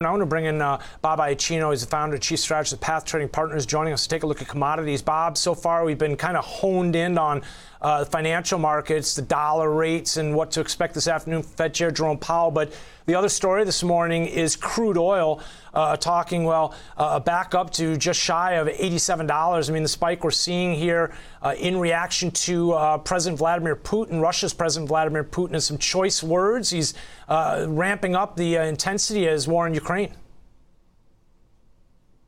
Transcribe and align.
I 0.00 0.10
want 0.10 0.20
to 0.20 0.26
bring 0.26 0.44
in 0.44 0.62
uh, 0.62 0.80
Bob 1.02 1.18
Iaccino. 1.18 1.70
He's 1.72 1.80
the 1.80 1.88
founder 1.88 2.14
and 2.14 2.22
chief 2.22 2.38
strategist 2.38 2.72
of 2.72 2.80
Path 2.80 3.04
Trading 3.04 3.28
Partners, 3.28 3.66
joining 3.66 3.92
us 3.92 4.04
to 4.04 4.08
take 4.08 4.22
a 4.22 4.28
look 4.28 4.40
at 4.40 4.46
commodities. 4.46 5.02
Bob, 5.02 5.36
so 5.36 5.56
far 5.56 5.84
we've 5.84 5.98
been 5.98 6.16
kind 6.16 6.36
of 6.36 6.44
honed 6.44 6.94
in 6.94 7.18
on 7.18 7.42
uh, 7.82 8.04
financial 8.04 8.60
markets, 8.60 9.16
the 9.16 9.22
dollar 9.22 9.72
rates, 9.72 10.16
and 10.16 10.36
what 10.36 10.52
to 10.52 10.60
expect 10.60 10.94
this 10.94 11.08
afternoon. 11.08 11.42
Fed 11.42 11.74
Chair 11.74 11.90
Jerome 11.90 12.16
Powell. 12.16 12.52
But 12.52 12.72
the 13.06 13.16
other 13.16 13.28
story 13.28 13.64
this 13.64 13.82
morning 13.82 14.26
is 14.26 14.54
crude 14.54 14.98
oil 14.98 15.40
uh, 15.74 15.96
talking, 15.96 16.44
well, 16.44 16.74
uh, 16.96 17.18
back 17.20 17.54
up 17.54 17.70
to 17.70 17.96
just 17.96 18.20
shy 18.20 18.52
of 18.52 18.68
$87. 18.68 19.68
I 19.68 19.72
mean, 19.72 19.82
the 19.82 19.88
spike 19.88 20.22
we're 20.22 20.30
seeing 20.30 20.74
here 20.74 21.12
uh, 21.42 21.54
in 21.58 21.76
reaction 21.78 22.30
to 22.32 22.72
uh, 22.72 22.98
President 22.98 23.38
Vladimir 23.38 23.76
Putin, 23.76 24.20
Russia's 24.20 24.54
President 24.54 24.88
Vladimir 24.88 25.24
Putin, 25.24 25.54
and 25.54 25.62
some 25.62 25.78
choice 25.78 26.22
words. 26.22 26.70
He's 26.70 26.94
uh, 27.28 27.66
ramping 27.68 28.14
up 28.14 28.36
the 28.36 28.56
intensity 28.56 29.28
as 29.28 29.46
war 29.46 29.66
in 29.66 29.74
Ukraine. 29.74 30.14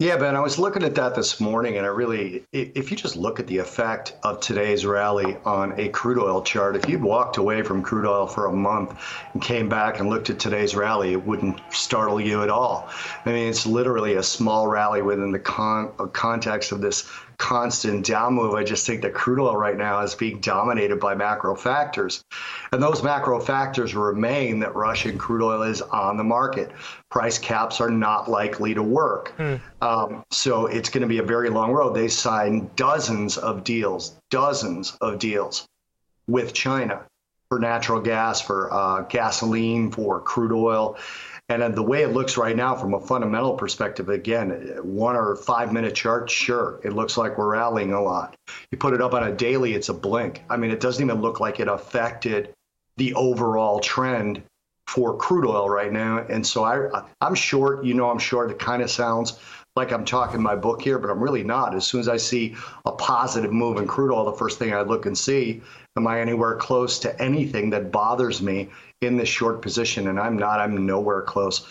Yeah, 0.01 0.17
Ben, 0.17 0.35
I 0.35 0.41
was 0.41 0.59
looking 0.59 0.83
at 0.83 0.95
that 0.95 1.15
this 1.15 1.41
morning, 1.41 1.77
and 1.77 1.85
I 1.85 1.91
really, 1.91 2.43
if 2.53 2.91
you 2.91 2.97
just 2.97 3.17
look 3.17 3.39
at 3.39 3.47
the 3.47 3.59
effect 3.59 4.17
of 4.23 4.41
today's 4.41 4.87
rally 4.87 5.37
on 5.45 5.79
a 5.79 5.91
crude 5.91 6.19
oil 6.19 6.41
chart, 6.41 6.75
if 6.75 6.89
you'd 6.89 7.03
walked 7.03 7.37
away 7.37 7.61
from 7.61 7.83
crude 7.83 8.07
oil 8.07 8.27
for 8.27 8.47
a 8.47 8.53
month 8.53 8.99
and 9.35 9.43
came 9.43 9.69
back 9.69 10.01
and 10.01 10.09
looked 10.09 10.31
at 10.31 10.39
today's 10.39 10.75
rally, 10.75 11.13
it 11.13 11.27
wouldn't 11.27 11.61
startle 11.69 12.19
you 12.19 12.43
at 12.43 12.49
all. 12.49 12.89
I 13.27 13.29
mean, 13.29 13.51
it's 13.51 13.67
literally 13.67 14.15
a 14.15 14.23
small 14.23 14.69
rally 14.69 15.03
within 15.03 15.33
the 15.33 15.39
con- 15.39 15.93
context 16.15 16.73
of 16.73 16.81
this 16.81 17.07
constant 17.41 18.05
down 18.05 18.35
move. 18.35 18.55
I 18.55 18.63
just 18.63 18.87
think 18.87 19.01
that 19.03 19.15
crude 19.15 19.41
oil 19.41 19.57
right 19.57 19.77
now 19.77 20.03
is 20.03 20.15
being 20.15 20.41
dominated 20.41 21.01
by 21.01 21.15
macro 21.15 21.57
factors. 21.57 22.23
And 22.71 22.83
those 22.83 23.03
macro 23.03 23.41
factors 23.41 23.95
remain 23.95 24.61
that 24.61 24.77
Russian 24.77 25.19
crude 25.19 25.43
oil 25.43 25.63
is 25.63 25.81
on 25.81 26.19
the 26.19 26.23
market. 26.23 26.71
Price 27.11 27.39
caps 27.39 27.81
are 27.81 27.91
not 27.91 28.31
likely 28.31 28.75
to 28.75 28.83
work. 28.83 29.33
Hmm. 29.39 29.57
Um, 29.81 30.23
so 30.31 30.67
it's 30.67 30.91
going 30.91 31.01
to 31.01 31.09
be 31.09 31.19
a 31.19 31.25
very 31.25 31.49
long 31.49 31.73
road. 31.73 31.95
They 31.95 32.09
signed 32.09 32.77
dozens 32.77 33.39
of 33.39 33.65
deals, 33.65 34.15
dozens 34.29 34.97
of 35.01 35.19
deals 35.19 35.67
with 36.29 36.53
China 36.53 37.07
for 37.49 37.59
natural 37.59 38.01
gas, 38.01 38.41
for 38.41 38.73
uh, 38.73 39.01
gasoline, 39.09 39.91
for 39.91 40.21
crude 40.21 40.53
oil. 40.53 40.97
And 41.51 41.65
uh, 41.65 41.69
the 41.69 41.83
way 41.83 42.03
it 42.03 42.13
looks 42.13 42.37
right 42.37 42.57
now, 42.57 42.77
from 42.77 42.95
a 42.95 43.01
fundamental 43.01 43.55
perspective, 43.55 44.09
again, 44.09 44.79
one 44.83 45.17
or 45.17 45.35
five 45.35 45.73
minute 45.73 45.97
chart, 45.97 46.31
sure, 46.31 46.81
it 46.85 46.93
looks 46.93 47.19
like 47.19 47.37
we're 47.37 47.53
rallying 47.53 47.93
a 47.93 48.01
lot. 48.01 48.37
You 48.71 48.79
put 48.79 48.95
it 48.95 49.03
up 49.03 49.15
on 49.15 49.25
a 49.25 49.35
daily, 49.35 49.75
it's 49.75 49.89
a 49.89 49.95
blink. 49.95 50.43
I 50.49 50.57
mean, 50.57 50.71
it 50.71 50.81
doesn't 50.81 51.05
even 51.05 51.21
look 51.21 51.41
like 51.41 51.59
it 51.59 51.67
affected 51.67 52.55
the 52.97 53.15
overall 53.15 53.81
trend 53.81 54.43
for 54.87 55.17
crude 55.17 55.45
oil 55.45 55.69
right 55.69 55.93
now. 55.93 56.25
And 56.29 56.47
so 56.47 56.65
I, 56.65 57.03
I'm 57.21 57.35
short. 57.35 57.85
You 57.85 57.95
know, 57.95 58.09
I'm 58.11 58.19
short. 58.19 58.51
It 58.53 58.61
kind 58.61 58.83
of 58.83 58.91
sounds 58.91 59.39
like 59.77 59.93
I'm 59.93 60.05
talking 60.05 60.43
my 60.43 60.57
book 60.57 60.83
here, 60.83 60.99
but 60.99 61.11
I'm 61.11 61.23
really 61.23 61.45
not. 61.45 61.75
As 61.75 61.87
soon 61.87 62.01
as 62.01 62.09
I 62.09 62.17
see 62.17 62.57
a 62.85 62.93
positive 62.93 63.53
move 63.53 63.79
in 63.79 63.87
crude 63.87 64.13
oil, 64.13 64.25
the 64.25 64.33
first 64.33 64.59
thing 64.59 64.75
I 64.75 64.83
look 64.83 65.07
and 65.07 65.17
see, 65.17 65.63
am 65.97 66.07
I 66.07 66.21
anywhere 66.21 66.57
close 66.57 66.99
to 67.01 67.23
anything 67.23 67.71
that 67.71 67.93
bothers 67.93 68.43
me 68.43 68.71
in 69.01 69.17
this 69.17 69.29
short 69.29 69.63
position? 69.63 70.09
And 70.09 70.19
I'm 70.19 70.37
not. 70.37 70.59
I'm 70.59 70.87
nowhere 70.87 71.23
close. 71.23 71.67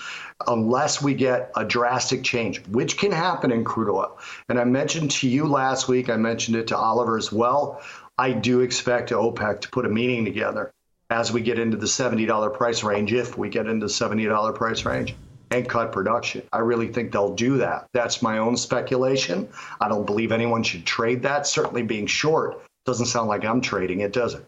Unless 0.47 1.02
we 1.02 1.14
get 1.14 1.52
a 1.58 1.66
drastic 1.66 2.23
change, 2.23 2.66
which 2.67 2.97
can 2.97 3.11
happen 3.11 3.52
in 3.52 3.66
crude 3.66 3.94
oil. 3.94 4.17
And 4.47 4.58
I 4.58 4.64
mentioned 4.64 5.11
to 5.11 5.27
you 5.27 5.45
last 5.45 5.89
week, 5.89 6.09
I 6.09 6.16
mentioned 6.16 6.55
it 6.55 6.67
to 6.67 6.77
Oliver 6.77 7.17
as 7.17 7.33
well. 7.33 7.81
I 8.17 8.31
do 8.31 8.61
expect 8.61 9.11
OPEC 9.11 9.61
to 9.61 9.70
put 9.70 9.86
a 9.86 9.89
meeting 9.89 10.23
together 10.23 10.72
as 11.09 11.33
we 11.33 11.42
get 11.42 11.59
into 11.59 11.75
the 11.75 11.86
$70 11.86 12.53
price 12.53 12.83
range, 12.83 13.11
if 13.11 13.38
we 13.38 13.50
get 13.50 13.67
into 13.67 13.88
the 13.88 13.92
$70 13.92 14.55
price 14.55 14.86
range 14.86 15.16
and 15.52 15.67
cut 15.67 15.92
production. 15.92 16.44
I 16.53 16.59
really 16.59 16.88
think 16.88 17.11
they'll 17.11 17.33
do 17.33 17.58
that. 17.58 17.88
That's 17.94 18.22
my 18.22 18.38
own 18.38 18.55
speculation. 18.58 19.50
I 19.81 19.88
don't 19.88 20.05
believe 20.05 20.31
anyone 20.31 20.64
should 20.64 20.86
trade 20.86 21.23
that. 21.23 21.47
Certainly 21.47 21.83
being 21.83 22.08
short 22.08 22.64
doesn't 22.86 23.08
sound 23.08 23.30
like 23.30 23.45
I'm 23.45 23.61
trading 23.61 24.02
it, 24.02 24.14
does 24.14 24.36
it? 24.36 24.45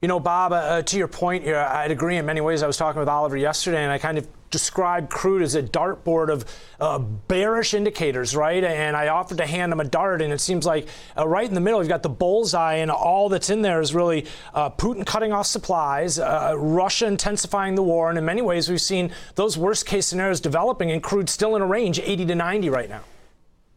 You 0.00 0.06
know, 0.06 0.20
Bob, 0.20 0.52
uh, 0.52 0.82
to 0.82 0.96
your 0.96 1.08
point 1.08 1.42
here, 1.42 1.58
I'd 1.58 1.90
agree 1.90 2.18
in 2.18 2.24
many 2.24 2.40
ways. 2.40 2.62
I 2.62 2.68
was 2.68 2.76
talking 2.76 3.00
with 3.00 3.08
Oliver 3.08 3.36
yesterday, 3.36 3.82
and 3.82 3.90
I 3.90 3.98
kind 3.98 4.16
of 4.16 4.28
described 4.48 5.10
crude 5.10 5.42
as 5.42 5.56
a 5.56 5.62
dartboard 5.62 6.30
of 6.30 6.44
uh, 6.78 7.00
bearish 7.00 7.74
indicators, 7.74 8.36
right? 8.36 8.62
And 8.62 8.96
I 8.96 9.08
offered 9.08 9.38
to 9.38 9.46
hand 9.46 9.72
him 9.72 9.80
a 9.80 9.84
dart, 9.84 10.22
and 10.22 10.32
it 10.32 10.40
seems 10.40 10.64
like 10.64 10.86
uh, 11.16 11.26
right 11.26 11.48
in 11.48 11.52
the 11.52 11.60
middle, 11.60 11.80
you've 11.80 11.88
got 11.88 12.04
the 12.04 12.08
bullseye, 12.08 12.74
and 12.74 12.92
all 12.92 13.28
that's 13.28 13.50
in 13.50 13.60
there 13.60 13.80
is 13.80 13.92
really 13.92 14.26
uh, 14.54 14.70
Putin 14.70 15.04
cutting 15.04 15.32
off 15.32 15.46
supplies, 15.46 16.20
uh, 16.20 16.54
Russia 16.56 17.08
intensifying 17.08 17.74
the 17.74 17.82
war, 17.82 18.08
and 18.08 18.16
in 18.16 18.24
many 18.24 18.40
ways, 18.40 18.68
we've 18.68 18.80
seen 18.80 19.10
those 19.34 19.58
worst 19.58 19.84
case 19.84 20.06
scenarios 20.06 20.40
developing, 20.40 20.92
and 20.92 21.02
crude 21.02 21.28
still 21.28 21.56
in 21.56 21.62
a 21.62 21.66
range 21.66 21.98
80 21.98 22.24
to 22.26 22.34
90 22.36 22.70
right 22.70 22.88
now. 22.88 23.00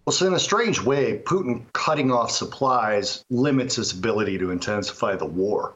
Well, 0.06 0.14
so 0.14 0.28
in 0.28 0.34
a 0.34 0.40
strange 0.40 0.80
way, 0.80 1.20
Putin 1.26 1.64
cutting 1.74 2.12
off 2.12 2.30
supplies 2.30 3.24
limits 3.32 3.78
his 3.78 3.92
ability 3.92 4.38
to 4.38 4.52
intensify 4.52 5.16
the 5.16 5.26
war. 5.26 5.74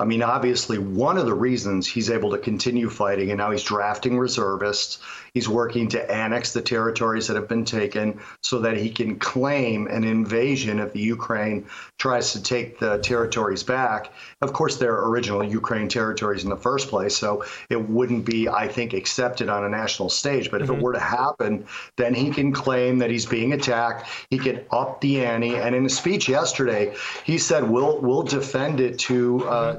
I 0.00 0.04
mean, 0.04 0.22
obviously, 0.22 0.78
one 0.78 1.18
of 1.18 1.26
the 1.26 1.34
reasons 1.34 1.86
he's 1.86 2.10
able 2.10 2.30
to 2.32 2.38
continue 2.38 2.88
fighting, 2.90 3.30
and 3.30 3.38
now 3.38 3.50
he's 3.50 3.62
drafting 3.62 4.18
reservists, 4.18 4.98
he's 5.34 5.48
working 5.48 5.88
to 5.88 6.10
annex 6.10 6.52
the 6.52 6.62
territories 6.62 7.26
that 7.26 7.36
have 7.36 7.48
been 7.48 7.64
taken 7.64 8.20
so 8.42 8.58
that 8.60 8.76
he 8.76 8.90
can 8.90 9.18
claim 9.18 9.86
an 9.86 10.04
invasion 10.04 10.78
if 10.78 10.92
the 10.92 11.00
Ukraine 11.00 11.66
tries 11.98 12.32
to 12.32 12.42
take 12.42 12.78
the 12.78 12.98
territories 12.98 13.62
back. 13.62 14.12
Of 14.40 14.52
course, 14.52 14.76
they're 14.76 15.04
original 15.06 15.42
Ukraine 15.44 15.88
territories 15.88 16.44
in 16.44 16.50
the 16.50 16.56
first 16.56 16.88
place, 16.88 17.16
so 17.16 17.44
it 17.70 17.88
wouldn't 17.88 18.24
be, 18.24 18.48
I 18.48 18.68
think, 18.68 18.92
accepted 18.92 19.48
on 19.48 19.64
a 19.64 19.68
national 19.68 20.10
stage. 20.10 20.50
But 20.50 20.62
if 20.62 20.68
mm-hmm. 20.68 20.80
it 20.80 20.82
were 20.82 20.92
to 20.92 21.00
happen, 21.00 21.66
then 21.96 22.14
he 22.14 22.30
can 22.30 22.52
claim 22.52 22.98
that 22.98 23.10
he's 23.10 23.26
being 23.26 23.52
attacked. 23.52 24.08
He 24.30 24.38
can 24.38 24.64
up 24.70 25.00
the 25.00 25.24
ante. 25.24 25.56
And 25.56 25.74
in 25.74 25.86
a 25.86 25.88
speech 25.88 26.28
yesterday, 26.28 26.94
he 27.24 27.38
said, 27.38 27.68
"We'll 27.68 28.00
we'll 28.00 28.24
defend 28.24 28.80
it 28.80 28.98
to." 29.00 29.48
Uh, 29.48 29.71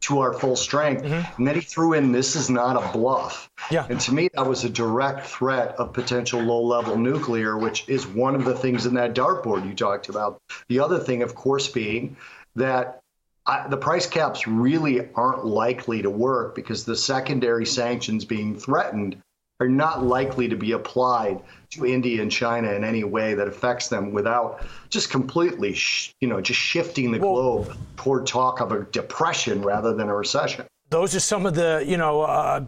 to 0.00 0.20
our 0.20 0.32
full 0.32 0.56
strength. 0.56 1.02
Mm-hmm. 1.02 1.38
And 1.38 1.46
then 1.46 1.54
he 1.54 1.60
threw 1.60 1.92
in, 1.94 2.12
this 2.12 2.36
is 2.36 2.48
not 2.48 2.76
a 2.76 2.92
bluff. 2.92 3.50
Yeah. 3.70 3.86
And 3.90 4.00
to 4.00 4.14
me, 4.14 4.28
that 4.34 4.46
was 4.46 4.64
a 4.64 4.70
direct 4.70 5.26
threat 5.26 5.74
of 5.76 5.92
potential 5.92 6.40
low 6.40 6.62
level 6.62 6.96
nuclear, 6.96 7.58
which 7.58 7.88
is 7.88 8.06
one 8.06 8.34
of 8.34 8.44
the 8.44 8.54
things 8.54 8.86
in 8.86 8.94
that 8.94 9.14
dartboard 9.14 9.66
you 9.66 9.74
talked 9.74 10.08
about. 10.08 10.40
The 10.68 10.80
other 10.80 10.98
thing, 10.98 11.22
of 11.22 11.34
course, 11.34 11.68
being 11.68 12.16
that 12.56 13.00
I, 13.46 13.66
the 13.66 13.76
price 13.76 14.06
caps 14.06 14.46
really 14.46 15.08
aren't 15.14 15.44
likely 15.44 16.02
to 16.02 16.10
work 16.10 16.54
because 16.54 16.84
the 16.84 16.96
secondary 16.96 17.66
sanctions 17.66 18.24
being 18.24 18.58
threatened 18.58 19.20
are 19.60 19.68
not 19.68 20.04
likely 20.04 20.48
to 20.48 20.56
be 20.56 20.72
applied 20.72 21.40
to 21.70 21.84
India 21.84 22.22
and 22.22 22.30
China 22.30 22.70
in 22.72 22.84
any 22.84 23.04
way 23.04 23.34
that 23.34 23.48
affects 23.48 23.88
them 23.88 24.12
without 24.12 24.64
just 24.88 25.10
completely, 25.10 25.74
sh- 25.74 26.14
you 26.20 26.28
know, 26.28 26.40
just 26.40 26.60
shifting 26.60 27.10
the 27.10 27.18
well, 27.18 27.34
globe 27.34 27.76
toward 27.96 28.26
talk 28.26 28.60
of 28.60 28.72
a 28.72 28.84
depression 28.84 29.62
rather 29.62 29.94
than 29.94 30.08
a 30.08 30.14
recession. 30.14 30.64
Those 30.90 31.14
are 31.14 31.20
some 31.20 31.44
of 31.44 31.54
the, 31.54 31.84
you 31.86 31.96
know, 31.96 32.22
uh, 32.22 32.64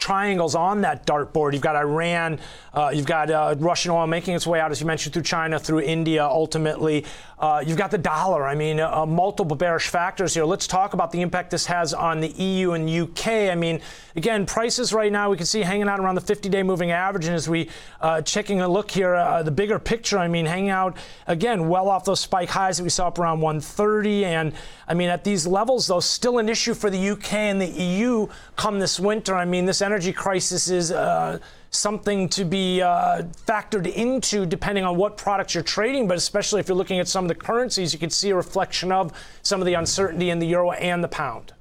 triangles 0.00 0.54
on 0.54 0.80
that 0.80 1.06
dartboard. 1.06 1.52
You've 1.52 1.62
got 1.62 1.76
Iran, 1.76 2.40
uh, 2.74 2.90
you've 2.92 3.06
got 3.06 3.30
uh, 3.30 3.54
Russian 3.58 3.92
oil 3.92 4.06
making 4.06 4.34
its 4.34 4.46
way 4.46 4.58
out, 4.58 4.70
as 4.70 4.80
you 4.80 4.86
mentioned, 4.86 5.12
through 5.12 5.22
China, 5.22 5.58
through 5.58 5.80
India, 5.80 6.24
ultimately. 6.24 7.04
Uh, 7.38 7.62
you've 7.66 7.78
got 7.78 7.90
the 7.90 7.98
dollar. 7.98 8.46
I 8.46 8.54
mean, 8.54 8.80
uh, 8.80 9.06
multiple 9.06 9.56
bearish 9.56 9.88
factors 9.88 10.34
here. 10.34 10.44
Let's 10.44 10.66
talk 10.66 10.92
about 10.92 11.10
the 11.10 11.22
impact 11.22 11.50
this 11.50 11.66
has 11.66 11.94
on 11.94 12.20
the 12.20 12.28
EU 12.28 12.72
and 12.72 12.88
UK. 12.88 13.50
I 13.50 13.54
mean, 13.54 13.80
again, 14.14 14.44
prices 14.44 14.92
right 14.92 15.10
now 15.10 15.30
we 15.30 15.36
can 15.38 15.46
see 15.46 15.60
hanging 15.60 15.88
out 15.88 16.00
around 16.00 16.16
the 16.16 16.20
50-day 16.20 16.62
moving 16.62 16.90
average, 16.90 17.26
and 17.26 17.34
as 17.34 17.48
we 17.48 17.70
uh, 18.00 18.20
checking 18.22 18.60
a 18.60 18.68
look 18.68 18.90
here, 18.90 19.14
uh, 19.14 19.42
the 19.42 19.50
bigger 19.50 19.78
picture, 19.78 20.18
I 20.18 20.28
mean, 20.28 20.44
hanging 20.44 20.70
out 20.70 20.96
again 21.26 21.68
well 21.68 21.88
off 21.88 22.04
those 22.04 22.20
spike 22.20 22.50
highs 22.50 22.76
that 22.76 22.84
we 22.84 22.90
saw 22.90 23.08
up 23.08 23.18
around 23.18 23.40
130, 23.40 24.24
and 24.26 24.52
I 24.86 24.94
mean, 24.94 25.08
at 25.08 25.24
these 25.24 25.46
levels, 25.46 25.86
though, 25.86 26.00
still 26.00 26.38
an 26.38 26.48
issue 26.48 26.74
for 26.74 26.90
the 26.90 27.10
UK 27.10 27.32
and 27.34 27.60
the 27.60 27.68
EU 27.68 28.26
come 28.56 28.80
this 28.80 28.98
winter. 29.00 29.34
I 29.34 29.44
mean, 29.44 29.64
this 29.64 29.80
energy 29.90 30.12
crisis 30.12 30.70
is 30.70 30.92
uh, 30.92 31.38
something 31.70 32.28
to 32.28 32.44
be 32.44 32.80
uh, 32.80 33.22
factored 33.46 33.92
into 33.92 34.46
depending 34.46 34.84
on 34.84 34.96
what 34.96 35.16
products 35.16 35.52
you're 35.52 35.64
trading, 35.64 36.06
but 36.06 36.16
especially 36.16 36.60
if 36.60 36.68
you're 36.68 36.76
looking 36.76 37.00
at 37.00 37.08
some 37.08 37.24
of 37.24 37.28
the 37.28 37.34
currencies, 37.34 37.92
you 37.92 37.98
can 37.98 38.10
see 38.10 38.30
a 38.30 38.36
reflection 38.36 38.92
of 38.92 39.12
some 39.42 39.60
of 39.60 39.66
the 39.66 39.74
uncertainty 39.74 40.30
in 40.30 40.38
the 40.38 40.46
euro 40.46 40.70
and 40.70 41.02
the 41.02 41.08
pound. 41.08 41.52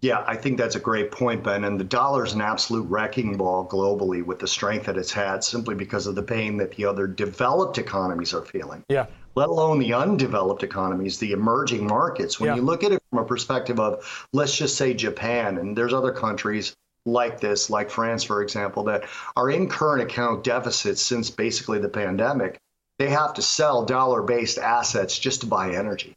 Yeah, 0.00 0.24
I 0.26 0.36
think 0.36 0.56
that's 0.56 0.76
a 0.76 0.80
great 0.80 1.10
point, 1.10 1.42
Ben. 1.42 1.64
And 1.64 1.80
the 1.80 1.84
dollar 1.84 2.24
is 2.24 2.32
an 2.32 2.40
absolute 2.40 2.88
wrecking 2.88 3.36
ball 3.36 3.66
globally 3.66 4.24
with 4.24 4.38
the 4.38 4.46
strength 4.46 4.86
that 4.86 4.96
it's 4.96 5.12
had 5.12 5.44
simply 5.44 5.74
because 5.74 6.06
of 6.06 6.14
the 6.14 6.22
pain 6.22 6.56
that 6.58 6.70
the 6.72 6.86
other 6.86 7.06
developed 7.06 7.78
economies 7.78 8.32
are 8.32 8.42
feeling. 8.42 8.82
Yeah. 8.88 9.06
Let 9.34 9.48
alone 9.48 9.78
the 9.78 9.92
undeveloped 9.92 10.62
economies, 10.62 11.18
the 11.18 11.32
emerging 11.32 11.86
markets. 11.86 12.40
When 12.40 12.48
yeah. 12.48 12.56
you 12.56 12.62
look 12.62 12.84
at 12.84 12.92
it 12.92 13.02
from 13.10 13.18
a 13.18 13.24
perspective 13.24 13.78
of, 13.78 14.26
let's 14.32 14.56
just 14.56 14.76
say 14.76 14.94
Japan, 14.94 15.58
and 15.58 15.76
there's 15.76 15.92
other 15.92 16.12
countries 16.12 16.74
like 17.06 17.40
this, 17.40 17.70
like 17.70 17.90
France, 17.90 18.24
for 18.24 18.42
example, 18.42 18.84
that 18.84 19.04
are 19.36 19.48
in 19.48 19.68
current 19.68 20.02
account 20.02 20.44
deficits 20.44 21.00
since 21.00 21.30
basically 21.30 21.78
the 21.78 21.88
pandemic. 21.88 22.58
They 22.98 23.10
have 23.10 23.34
to 23.34 23.42
sell 23.42 23.84
dollar 23.84 24.22
based 24.22 24.58
assets 24.58 25.18
just 25.18 25.42
to 25.42 25.46
buy 25.46 25.74
energy. 25.74 26.16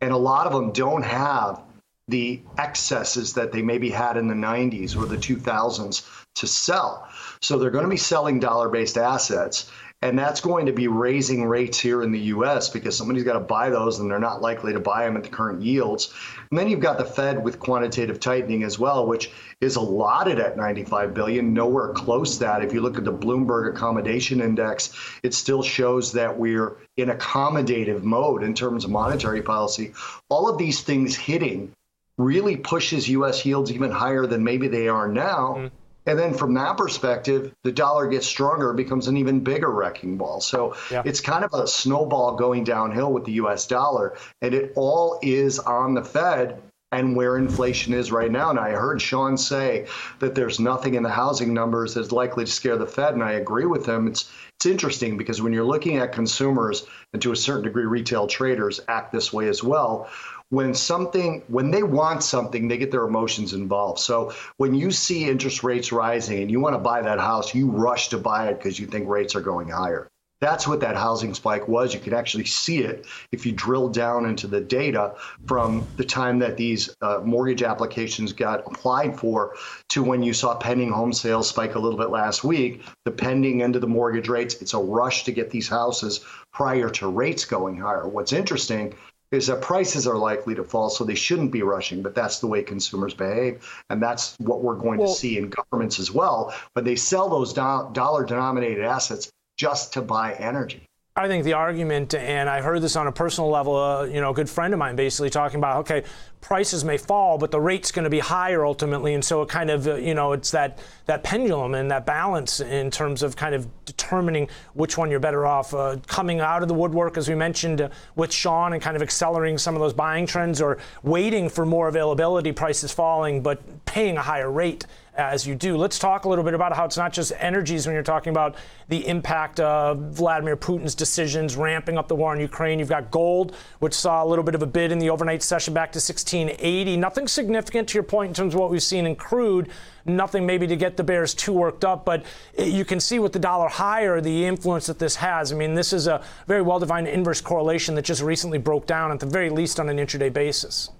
And 0.00 0.12
a 0.12 0.16
lot 0.16 0.46
of 0.46 0.52
them 0.52 0.72
don't 0.72 1.02
have 1.02 1.60
the 2.08 2.42
excesses 2.58 3.34
that 3.34 3.52
they 3.52 3.62
maybe 3.62 3.90
had 3.90 4.16
in 4.16 4.28
the 4.28 4.34
90s 4.34 4.96
or 4.96 5.06
the 5.06 5.16
2000s 5.16 6.06
to 6.36 6.46
sell. 6.46 7.08
So 7.40 7.58
they're 7.58 7.70
going 7.70 7.84
to 7.84 7.90
be 7.90 7.96
selling 7.96 8.40
dollar 8.40 8.68
based 8.68 8.98
assets. 8.98 9.70
And 10.02 10.18
that's 10.18 10.40
going 10.40 10.64
to 10.64 10.72
be 10.72 10.88
raising 10.88 11.44
rates 11.44 11.78
here 11.78 12.02
in 12.02 12.10
the 12.10 12.20
US 12.20 12.70
because 12.70 12.96
somebody's 12.96 13.24
got 13.24 13.34
to 13.34 13.40
buy 13.40 13.68
those 13.68 13.98
and 13.98 14.10
they're 14.10 14.18
not 14.18 14.40
likely 14.40 14.72
to 14.72 14.80
buy 14.80 15.04
them 15.04 15.16
at 15.16 15.24
the 15.24 15.28
current 15.28 15.60
yields. 15.60 16.14
And 16.50 16.58
then 16.58 16.68
you've 16.68 16.80
got 16.80 16.96
the 16.96 17.04
Fed 17.04 17.44
with 17.44 17.58
quantitative 17.58 18.18
tightening 18.18 18.62
as 18.62 18.78
well, 18.78 19.06
which 19.06 19.30
is 19.60 19.76
allotted 19.76 20.38
at 20.38 20.56
95 20.56 21.12
billion, 21.12 21.52
nowhere 21.52 21.92
close 21.92 22.38
that. 22.38 22.64
If 22.64 22.72
you 22.72 22.80
look 22.80 22.96
at 22.96 23.04
the 23.04 23.12
Bloomberg 23.12 23.68
accommodation 23.68 24.40
index, 24.40 24.94
it 25.22 25.34
still 25.34 25.62
shows 25.62 26.12
that 26.12 26.38
we're 26.38 26.78
in 26.96 27.10
accommodative 27.10 28.02
mode 28.02 28.42
in 28.42 28.54
terms 28.54 28.84
of 28.84 28.90
monetary 28.90 29.42
policy. 29.42 29.92
All 30.30 30.48
of 30.48 30.56
these 30.56 30.80
things 30.80 31.14
hitting 31.14 31.72
really 32.16 32.56
pushes 32.56 33.08
US 33.08 33.44
yields 33.44 33.70
even 33.70 33.90
higher 33.90 34.26
than 34.26 34.44
maybe 34.44 34.68
they 34.68 34.88
are 34.88 35.08
now. 35.08 35.56
Mm. 35.58 35.70
And 36.06 36.18
then 36.18 36.34
from 36.34 36.54
that 36.54 36.76
perspective, 36.76 37.52
the 37.62 37.72
dollar 37.72 38.08
gets 38.08 38.26
stronger, 38.26 38.72
becomes 38.72 39.06
an 39.06 39.16
even 39.16 39.40
bigger 39.40 39.70
wrecking 39.70 40.16
ball. 40.16 40.40
So 40.40 40.74
yeah. 40.90 41.02
it's 41.04 41.20
kind 41.20 41.44
of 41.44 41.52
a 41.52 41.66
snowball 41.66 42.36
going 42.36 42.64
downhill 42.64 43.12
with 43.12 43.24
the 43.24 43.32
US 43.32 43.66
dollar. 43.66 44.16
And 44.40 44.54
it 44.54 44.72
all 44.76 45.18
is 45.22 45.58
on 45.58 45.94
the 45.94 46.02
Fed 46.02 46.60
and 46.92 47.14
where 47.14 47.36
inflation 47.36 47.94
is 47.94 48.10
right 48.10 48.30
now. 48.30 48.50
And 48.50 48.58
I 48.58 48.70
heard 48.70 49.00
Sean 49.00 49.36
say 49.36 49.86
that 50.18 50.34
there's 50.34 50.58
nothing 50.58 50.94
in 50.94 51.02
the 51.02 51.10
housing 51.10 51.54
numbers 51.54 51.94
that's 51.94 52.12
likely 52.12 52.44
to 52.44 52.50
scare 52.50 52.76
the 52.76 52.86
Fed, 52.86 53.14
and 53.14 53.22
I 53.22 53.32
agree 53.32 53.66
with 53.66 53.86
him. 53.86 54.08
It's 54.08 54.30
it's 54.56 54.66
interesting 54.66 55.16
because 55.16 55.40
when 55.40 55.54
you're 55.54 55.64
looking 55.64 55.96
at 55.96 56.12
consumers 56.12 56.86
and 57.14 57.22
to 57.22 57.32
a 57.32 57.36
certain 57.36 57.62
degree 57.62 57.86
retail 57.86 58.26
traders 58.26 58.78
act 58.88 59.10
this 59.10 59.32
way 59.32 59.48
as 59.48 59.64
well 59.64 60.10
when 60.50 60.74
something 60.74 61.42
when 61.48 61.70
they 61.70 61.82
want 61.82 62.22
something 62.22 62.68
they 62.68 62.76
get 62.76 62.90
their 62.90 63.04
emotions 63.04 63.54
involved 63.54 63.98
so 63.98 64.32
when 64.58 64.74
you 64.74 64.90
see 64.90 65.28
interest 65.28 65.64
rates 65.64 65.90
rising 65.90 66.42
and 66.42 66.50
you 66.50 66.60
want 66.60 66.74
to 66.74 66.78
buy 66.78 67.00
that 67.00 67.18
house 67.18 67.54
you 67.54 67.70
rush 67.70 68.08
to 68.08 68.18
buy 68.18 68.48
it 68.48 68.58
because 68.58 68.78
you 68.78 68.86
think 68.86 69.08
rates 69.08 69.34
are 69.34 69.40
going 69.40 69.68
higher 69.68 70.10
that's 70.40 70.66
what 70.66 70.80
that 70.80 70.96
housing 70.96 71.34
spike 71.34 71.68
was. 71.68 71.92
You 71.92 72.00
can 72.00 72.14
actually 72.14 72.46
see 72.46 72.78
it 72.78 73.06
if 73.30 73.44
you 73.44 73.52
drill 73.52 73.90
down 73.90 74.24
into 74.24 74.46
the 74.46 74.60
data 74.60 75.14
from 75.46 75.86
the 75.96 76.04
time 76.04 76.38
that 76.38 76.56
these 76.56 76.96
uh, 77.02 77.20
mortgage 77.22 77.62
applications 77.62 78.32
got 78.32 78.60
applied 78.66 79.18
for 79.18 79.54
to 79.90 80.02
when 80.02 80.22
you 80.22 80.32
saw 80.32 80.56
pending 80.56 80.90
home 80.90 81.12
sales 81.12 81.48
spike 81.48 81.74
a 81.74 81.78
little 81.78 81.98
bit 81.98 82.08
last 82.08 82.42
week. 82.42 82.82
The 83.04 83.10
pending 83.10 83.60
into 83.60 83.78
the 83.78 83.86
mortgage 83.86 84.28
rates, 84.28 84.54
it's 84.62 84.72
a 84.72 84.78
rush 84.78 85.24
to 85.24 85.32
get 85.32 85.50
these 85.50 85.68
houses 85.68 86.24
prior 86.52 86.88
to 86.88 87.08
rates 87.08 87.44
going 87.44 87.76
higher. 87.76 88.08
What's 88.08 88.32
interesting 88.32 88.94
is 89.32 89.46
that 89.46 89.62
prices 89.62 90.06
are 90.06 90.16
likely 90.16 90.54
to 90.54 90.64
fall, 90.64 90.90
so 90.90 91.04
they 91.04 91.14
shouldn't 91.14 91.52
be 91.52 91.62
rushing, 91.62 92.02
but 92.02 92.14
that's 92.14 92.40
the 92.40 92.46
way 92.46 92.62
consumers 92.62 93.14
behave. 93.14 93.64
And 93.90 94.02
that's 94.02 94.36
what 94.38 94.62
we're 94.62 94.74
going 94.74 94.98
well, 94.98 95.08
to 95.08 95.14
see 95.14 95.38
in 95.38 95.50
governments 95.50 95.98
as 96.00 96.10
well. 96.10 96.54
When 96.72 96.84
they 96.84 96.96
sell 96.96 97.28
those 97.28 97.52
do- 97.52 97.88
dollar 97.92 98.24
denominated 98.24 98.84
assets, 98.84 99.30
just 99.56 99.92
to 99.92 100.02
buy 100.02 100.32
energy. 100.34 100.82
I 101.16 101.28
think 101.28 101.44
the 101.44 101.52
argument, 101.52 102.14
and 102.14 102.48
I 102.48 102.62
heard 102.62 102.80
this 102.80 102.96
on 102.96 103.06
a 103.06 103.12
personal 103.12 103.50
level, 103.50 103.76
uh, 103.76 104.04
you 104.04 104.20
know, 104.20 104.30
a 104.30 104.34
good 104.34 104.48
friend 104.48 104.72
of 104.72 104.78
mine 104.78 104.96
basically 104.96 105.28
talking 105.28 105.58
about, 105.58 105.78
okay, 105.80 106.04
prices 106.40 106.84
may 106.84 106.96
fall, 106.96 107.38
but 107.38 107.50
the 107.50 107.60
rate's 107.60 107.92
going 107.92 108.04
to 108.04 108.10
be 108.10 108.18
higher 108.18 108.64
ultimately, 108.64 109.14
and 109.14 109.24
so 109.24 109.42
it 109.42 109.48
kind 109.48 109.70
of, 109.70 109.86
uh, 109.86 109.94
you 109.96 110.14
know, 110.14 110.32
it's 110.32 110.50
that 110.50 110.78
that 111.06 111.22
pendulum 111.22 111.74
and 111.74 111.90
that 111.90 112.06
balance 112.06 112.60
in 112.60 112.90
terms 112.90 113.22
of 113.22 113.36
kind 113.36 113.54
of 113.54 113.68
determining 113.84 114.48
which 114.74 114.96
one 114.96 115.10
you're 115.10 115.20
better 115.20 115.46
off 115.46 115.74
uh, 115.74 115.96
coming 116.06 116.40
out 116.40 116.62
of 116.62 116.68
the 116.68 116.74
woodwork, 116.74 117.16
as 117.16 117.28
we 117.28 117.34
mentioned 117.34 117.80
uh, 117.80 117.88
with 118.16 118.32
Sean, 118.32 118.72
and 118.72 118.82
kind 118.82 118.96
of 118.96 119.02
accelerating 119.02 119.58
some 119.58 119.74
of 119.74 119.80
those 119.80 119.92
buying 119.92 120.26
trends, 120.26 120.60
or 120.60 120.78
waiting 121.02 121.48
for 121.48 121.66
more 121.66 121.88
availability, 121.88 122.52
prices 122.52 122.92
falling, 122.92 123.42
but 123.42 123.60
paying 123.84 124.16
a 124.16 124.22
higher 124.22 124.50
rate 124.50 124.86
as 125.16 125.46
you 125.46 125.54
do. 125.54 125.76
Let's 125.76 125.98
talk 125.98 126.24
a 126.24 126.28
little 126.28 126.44
bit 126.44 126.54
about 126.54 126.74
how 126.74 126.84
it's 126.84 126.96
not 126.96 127.12
just 127.12 127.32
energies 127.38 127.86
when 127.86 127.94
you're 127.94 128.02
talking 128.02 128.30
about 128.30 128.54
the 128.88 129.06
impact 129.06 129.60
of 129.60 129.98
Vladimir 129.98 130.56
Putin's 130.56 130.94
decisions 130.94 131.56
ramping 131.56 131.98
up 131.98 132.08
the 132.08 132.14
war 132.14 132.34
in 132.34 132.40
Ukraine. 132.40 132.78
You've 132.78 132.88
got 132.88 133.10
gold, 133.10 133.54
which 133.80 133.92
saw 133.92 134.24
a 134.24 134.26
little 134.26 134.44
bit 134.44 134.54
of 134.54 134.62
a 134.62 134.66
bid 134.66 134.92
in 134.92 134.98
the 134.98 135.10
overnight 135.10 135.42
session 135.42 135.74
back 135.74 135.92
to 135.92 136.00
1680. 136.32 136.96
Nothing 136.96 137.28
significant 137.28 137.88
to 137.88 137.94
your 137.94 138.02
point 138.02 138.28
in 138.28 138.34
terms 138.34 138.54
of 138.54 138.60
what 138.60 138.70
we've 138.70 138.82
seen 138.82 139.06
in 139.06 139.16
crude. 139.16 139.70
Nothing 140.06 140.46
maybe 140.46 140.66
to 140.66 140.76
get 140.76 140.96
the 140.96 141.04
bears 141.04 141.34
too 141.34 141.52
worked 141.52 141.84
up, 141.84 142.04
but 142.04 142.24
you 142.58 142.84
can 142.84 143.00
see 143.00 143.18
with 143.18 143.32
the 143.32 143.38
dollar 143.38 143.68
higher 143.68 144.20
the 144.20 144.44
influence 144.46 144.86
that 144.86 144.98
this 144.98 145.16
has. 145.16 145.52
I 145.52 145.56
mean, 145.56 145.74
this 145.74 145.92
is 145.92 146.06
a 146.06 146.22
very 146.46 146.62
well 146.62 146.78
defined 146.78 147.08
inverse 147.08 147.40
correlation 147.40 147.94
that 147.96 148.04
just 148.04 148.22
recently 148.22 148.58
broke 148.58 148.86
down 148.86 149.12
at 149.12 149.20
the 149.20 149.26
very 149.26 149.50
least 149.50 149.80
on 149.80 149.88
an 149.88 149.96
intraday 149.96 150.32
basis. 150.32 150.90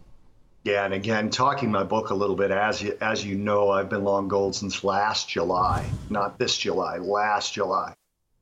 Yeah, 0.63 0.85
and 0.85 0.93
again, 0.93 1.31
talking 1.31 1.71
my 1.71 1.85
book 1.85 2.11
a 2.11 2.15
little 2.15 2.37
bit, 2.37 2.51
as 2.51 2.83
you, 2.83 2.97
as 3.01 3.25
you 3.25 3.37
know, 3.37 3.71
I've 3.71 3.89
been 3.89 4.05
long 4.05 4.29
gold 4.29 4.55
since 4.55 4.85
last 4.85 5.27
July, 5.29 5.89
not 6.11 6.39
this 6.39 6.59
July, 6.59 6.99
last 6.99 7.55
July, 7.55 7.95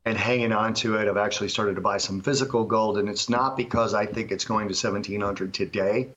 and 0.04 0.18
hanging 0.18 0.52
on 0.52 0.74
to 0.74 0.96
it. 0.96 1.06
I've 1.06 1.16
actually 1.16 1.48
started 1.48 1.76
to 1.76 1.80
buy 1.80 1.98
some 1.98 2.20
physical 2.20 2.64
gold, 2.64 2.98
and 2.98 3.08
it's 3.08 3.28
not 3.28 3.56
because 3.56 3.94
I 3.94 4.04
think 4.04 4.32
it's 4.32 4.44
going 4.44 4.66
to 4.66 4.74
1700 4.74 5.54
today. 5.54 6.08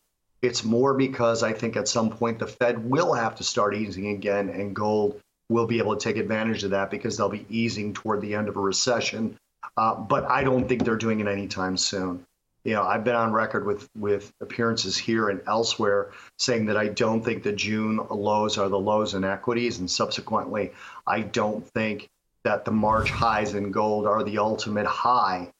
It's 0.41 0.63
more 0.63 0.93
because 0.93 1.43
I 1.43 1.53
think 1.53 1.75
at 1.75 1.87
some 1.87 2.09
point 2.09 2.39
the 2.39 2.47
Fed 2.47 2.89
will 2.89 3.13
have 3.13 3.35
to 3.35 3.43
start 3.43 3.75
easing 3.75 4.07
again, 4.07 4.49
and 4.49 4.75
gold 4.75 5.19
will 5.49 5.67
be 5.67 5.79
able 5.79 5.95
to 5.95 6.03
take 6.03 6.17
advantage 6.17 6.63
of 6.63 6.71
that 6.71 6.89
because 6.89 7.17
they'll 7.17 7.29
be 7.29 7.45
easing 7.49 7.93
toward 7.93 8.21
the 8.21 8.35
end 8.35 8.47
of 8.47 8.57
a 8.57 8.61
recession. 8.61 9.37
Uh, 9.77 9.95
but 9.95 10.25
I 10.25 10.43
don't 10.43 10.67
think 10.67 10.83
they're 10.83 10.95
doing 10.95 11.19
it 11.19 11.27
anytime 11.27 11.77
soon 11.77 12.25
you 12.63 12.73
know, 12.73 12.83
I've 12.83 13.03
been 13.03 13.15
on 13.15 13.31
record 13.31 13.65
with 13.65 13.89
with 13.97 14.31
appearances 14.39 14.97
here 14.97 15.29
and 15.29 15.41
elsewhere 15.47 16.11
saying 16.37 16.67
that 16.67 16.77
I 16.77 16.89
don't 16.89 17.23
think 17.23 17.43
the 17.43 17.51
June 17.51 17.99
lows 18.09 18.57
are 18.57 18.69
the 18.69 18.79
lows 18.79 19.13
in 19.13 19.23
equities, 19.23 19.79
and 19.79 19.89
subsequently, 19.89 20.71
I 21.07 21.21
don't 21.21 21.65
think 21.67 22.09
that 22.43 22.65
the 22.65 22.71
March 22.71 23.09
highs 23.09 23.53
in 23.55 23.71
gold 23.71 24.05
are 24.05 24.23
the 24.23 24.37
ultimate 24.37 24.85
high. 24.85 25.51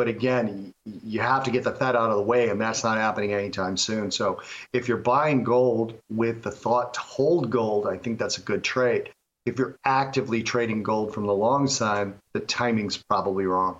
But 0.00 0.08
again, 0.08 0.72
you 1.04 1.20
have 1.20 1.44
to 1.44 1.50
get 1.50 1.62
the 1.62 1.72
Fed 1.72 1.94
out 1.94 2.08
of 2.08 2.16
the 2.16 2.22
way, 2.22 2.48
and 2.48 2.58
that's 2.58 2.82
not 2.82 2.96
happening 2.96 3.34
anytime 3.34 3.76
soon. 3.76 4.10
So 4.10 4.40
if 4.72 4.88
you're 4.88 4.96
buying 4.96 5.44
gold 5.44 5.92
with 6.08 6.42
the 6.42 6.50
thought 6.50 6.94
to 6.94 7.00
hold 7.00 7.50
gold, 7.50 7.86
I 7.86 7.98
think 7.98 8.18
that's 8.18 8.38
a 8.38 8.40
good 8.40 8.64
trade. 8.64 9.10
If 9.44 9.58
you're 9.58 9.76
actively 9.84 10.42
trading 10.42 10.82
gold 10.82 11.12
from 11.12 11.26
the 11.26 11.34
long 11.34 11.68
side, 11.68 12.14
the 12.32 12.40
timing's 12.40 12.96
probably 12.96 13.44
wrong. 13.44 13.78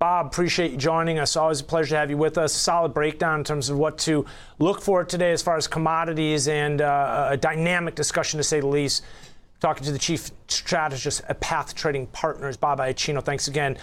Bob, 0.00 0.26
appreciate 0.26 0.72
you 0.72 0.76
joining 0.76 1.18
us. 1.18 1.34
Always 1.34 1.62
a 1.62 1.64
pleasure 1.64 1.94
to 1.94 1.96
have 2.00 2.10
you 2.10 2.18
with 2.18 2.36
us. 2.36 2.52
Solid 2.52 2.92
breakdown 2.92 3.38
in 3.38 3.44
terms 3.44 3.70
of 3.70 3.78
what 3.78 3.96
to 4.00 4.26
look 4.58 4.82
for 4.82 5.02
today 5.02 5.32
as 5.32 5.40
far 5.40 5.56
as 5.56 5.66
commodities 5.66 6.46
and 6.46 6.82
uh, 6.82 7.28
a 7.30 7.38
dynamic 7.38 7.94
discussion 7.94 8.36
to 8.36 8.44
say 8.44 8.60
the 8.60 8.66
least. 8.66 9.02
Talking 9.60 9.86
to 9.86 9.92
the 9.92 9.98
chief 9.98 10.30
strategist 10.46 11.22
at 11.26 11.40
Path 11.40 11.74
Trading 11.74 12.06
Partners, 12.08 12.58
Bob 12.58 12.80
Iaccino. 12.80 13.24
Thanks 13.24 13.48
again. 13.48 13.78